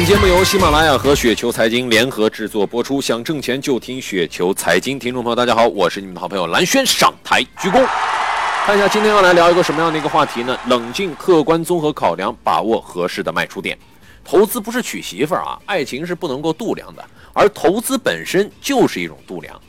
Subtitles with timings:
[0.00, 3.02] 本节目由喜马拉雅和雪球财经联合制作播出。
[3.02, 7.86] 想挣钱就听雪球财经，听众朋友大家好，我是你们的好朋友蓝轩，上台鞠躬。
[8.64, 10.58] 看一下今天要来聊一个什么样的一个话题呢？
[10.68, 13.78] 冷静、客观、综合考量，把握合适的卖出点。
[14.24, 17.04] 投资不是娶媳妇儿啊，爱情是不能够度量的，
[17.34, 19.60] 而投资本身就是一种度量。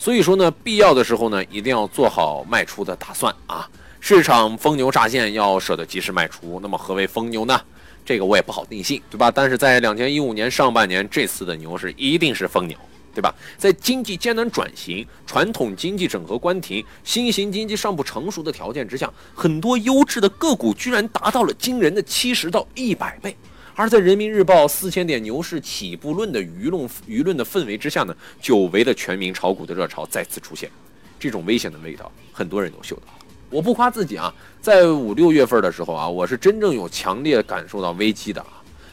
[0.00, 3.68] 所以说呢，必要的时候呢，一定要做好卖出的打算啊。
[4.00, 6.58] 市场疯牛乍现，要舍得及时卖出。
[6.60, 7.60] 那么何为疯牛呢？
[8.06, 9.32] 这个我也不好定性，对吧？
[9.32, 12.78] 但是在两千一五年上半年，这次的牛市一定是疯牛，
[13.12, 13.34] 对吧？
[13.58, 23.36] 在经济艰难转型、传统经济整合关停、新型经济尚不成熟的条件之下，很多优质的个股居然达到了惊人的七十到一百倍。
[23.74, 30.70] 而在人民日报四千点牛市起步论的舆论舆论的氛围之下呢，久违的全民炒股的热潮再次出现，
[31.18, 33.25] 这种危险的味道，很多人都嗅到了。
[33.50, 38.48] 我不夸自己啊，在五六月份的时候啊，我是真正有强烈感受到危机的啊。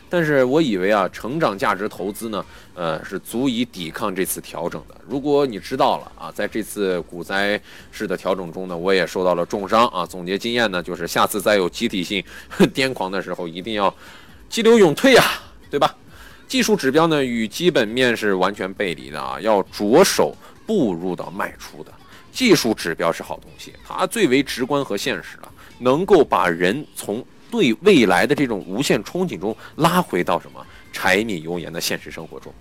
[0.10, 4.96] 但是我以为啊，成长价值投资呢，呃，是足以抵抗这次调整的。
[5.08, 7.60] 如果你知道了啊，在这次股灾
[7.92, 10.06] 式的调整中呢，我也受到了重伤啊。
[10.06, 12.24] 总结经验呢，就是下次再有集体性
[12.76, 13.92] 癫狂的时候，一定要
[14.50, 15.24] 激流勇退呀，
[15.72, 15.96] 对吧？
[16.48, 20.36] 技术指标呢，与基本面是完全背离的啊，要着手
[20.68, 21.92] 步入到卖出的。
[22.34, 32.52] 技术指标是好东西，它最为直观和现实了，能够把人从对未来的这种无限憧憬中拉回到什么柴米油盐的现实生活中。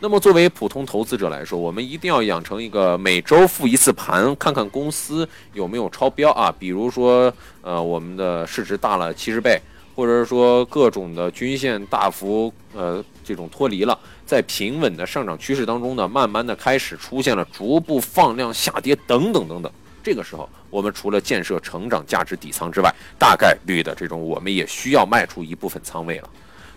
[0.00, 6.54] 那么，作为普通投资者来说，我们一定要养成一个每周复一次盘，看看公司有没有超标啊。
[6.56, 9.60] 比如说，呃，我们的市值大了七十倍，
[9.98, 13.98] 或者是说各种的均线大幅呃这种脱离了。
[14.24, 19.72] 在平稳的上涨趋势当中呢，慢慢的开始出现了逐步放量下跌等等等等。
[20.00, 26.30] 这个时候，我们除了建设成长价值底仓之外，大概率的这种我们也需要卖出一部分仓位了，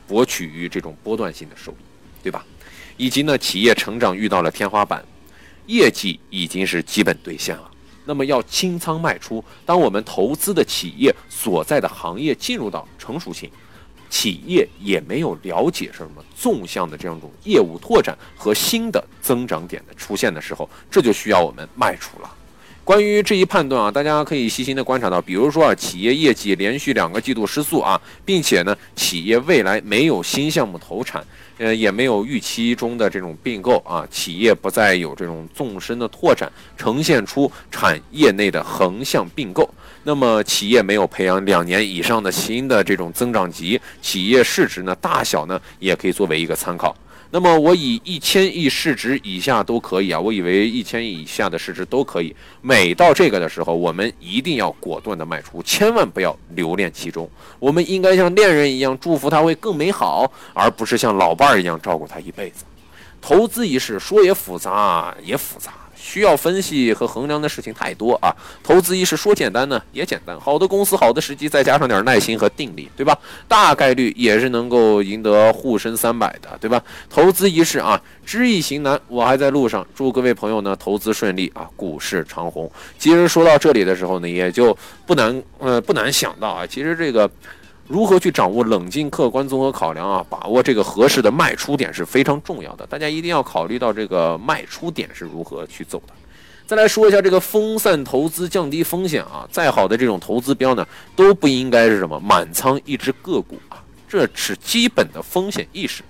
[0.08, 1.76] 博取于这种波段性的收益，
[2.24, 2.44] 对吧？
[2.98, 5.06] 以及呢，企业成长遇到了天花板，
[5.68, 7.70] 业绩已经是基本兑现了，
[8.12, 9.42] 那么要清仓卖出。
[9.66, 13.50] 当我们投资的企业所在的行业进入到成熟性。
[14.10, 22.30] 企业也没有了解什么纵向的这样一种业务拓展和新的增长点的出现的时候，这就需要我们卖出了。
[22.84, 31.26] 关于这一判断啊，大家可以细心的观察到，比如说啊，企业业绩连续两个季度失速啊，并且呢，企业未来没有新项目投产，
[31.62, 39.70] 呃，也没有预期中的这种并购啊，企业不再有这种纵深的拓展，呈现出产业内的横向并购。
[40.04, 46.96] 那么企业没有培养两年以上的新的这种增长级，企业市值呢大小呢也可以作为一个参考。
[47.34, 52.36] 那么我以一千亿市值以下都可以啊，我以为一千亿以下的市值都可以。
[52.62, 57.30] 每到这个的时候，我们一定要果断的卖出，千万不要留恋其中。
[57.58, 62.66] 我们应该像恋人一样祝福他会更美好，而不是像老伴儿一样照顾他一辈子。
[63.22, 65.72] 投资一事说也复杂也复杂。
[66.02, 68.36] 需要分析和衡量的事情太多啊！
[68.64, 70.38] 投资一事说简单呢，也简单。
[70.40, 73.16] 好的公司、好的时机，再加上点耐心和定力，对吧？
[73.48, 76.84] 大概率也是能够赢得沪深三百的，对吧？
[77.08, 79.00] 投资一事啊，知易行难。
[79.08, 82.70] 我还在路上，祝各位朋友呢投资顺利啊，股市长红。
[82.98, 84.76] 其实说到这里的时候呢，也就
[85.06, 87.30] 不难呃不难想到啊，其实这个。
[87.92, 90.26] 如何去掌握冷静、客观、综合考量啊？
[90.30, 92.88] 把握这个合适的卖出点是非常重要的。
[92.88, 96.14] 大家一定要考虑到这个卖出点是如何去走的。
[96.66, 99.46] 再来说一下这个分散投资、降低风险啊。
[99.52, 100.88] 再好的这种投资标呢，
[101.18, 106.02] 都不应该是什么满仓一只个股啊，这是基本的风险意识。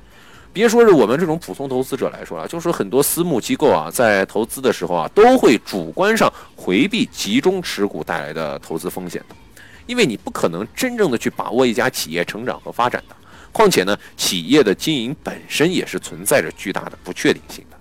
[0.53, 9.24] 别说是我们这种普通投资者来说了，就是很多私募机构啊，在投资的时候啊，都会主观上回避集中持股带来的投资风险。
[9.91, 13.16] 因为你不可能真正的去把握一家企业成长和发展的，
[13.52, 17.75] 况且呢，企业的经营本身也是存在着巨大的不确定性的。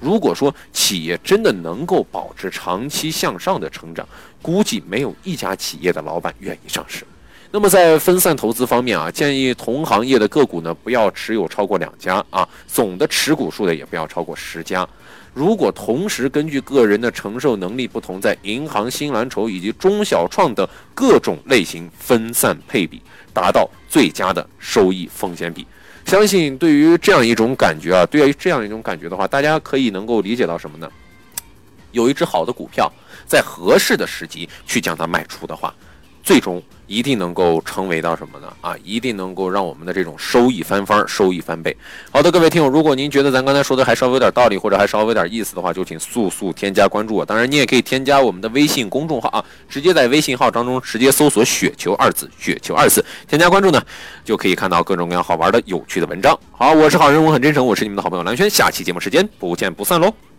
[0.00, 4.08] 如果说企业真的能够保持长期向上的成长，
[4.40, 7.06] 估计没有一家企业的老板愿意上市。
[7.50, 14.88] 那么在分散投资方面啊，建议同行业的个股呢不要持有超过两家啊，总的持股数呢也不要超过十家。
[15.32, 23.00] 如果同时根据个人的承受能力不同，在银行、新蓝筹以及中小创等各种类型分散配比，
[23.32, 25.66] 达到最佳的收益风险比。
[26.06, 30.90] 相信对于这样一种感觉啊，对于这样一种感觉的话，大家可以能够理解到什么呢？
[31.92, 32.90] 有一只好的股票，
[33.26, 35.74] 在合适的时机去将它卖出的话，
[36.22, 38.52] 最终一定能够成为到什么呢？
[38.60, 41.76] 啊，一定能够让我们的这种收益翻番，收益翻倍。
[42.10, 47.24] 好的，各位听友，如果您觉得咱刚才说的还稍微有点道理，或者还稍微有点意思的话，就请速速添加关注我。
[47.24, 53.80] 当然，你也可以添加我们的微信公众号啊，直接在微信号当中直接搜索“雪球二字”，雪球二字，添加关注呢，
[54.24, 56.38] 就可以看到各种各样好玩的、有趣的文章。
[56.50, 60.29] 好，我是好人，我很真诚，我是你们的好朋友蓝轩，下期节目时间不见不散喽。